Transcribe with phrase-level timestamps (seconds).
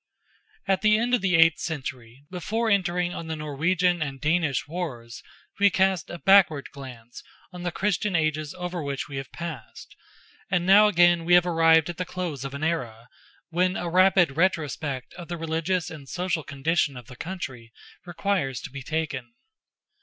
[0.67, 5.21] At the end of the eighth century, before entering on the Norwegian and Danish wars,
[5.59, 7.21] we cast a backward glance
[7.53, 9.95] on the Christian ages over which we had passed;
[10.49, 13.09] and now again we have arrived at the close of an era,
[13.49, 17.71] when a rapid retrospect of the religious and social condition of the country
[18.03, 19.35] requires to be taken.